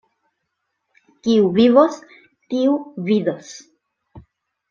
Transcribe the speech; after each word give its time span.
Kiu 1.27 1.51
vivos, 1.57 1.99
tiu 2.53 2.77
vidos. 3.11 3.51